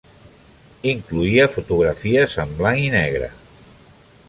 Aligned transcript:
Incloïa 0.91 1.45
fotografies 1.57 2.39
en 2.45 2.57
blanc 2.63 2.83
i 2.87 2.91
negre. 2.97 3.31